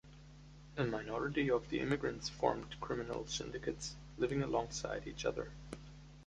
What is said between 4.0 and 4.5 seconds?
living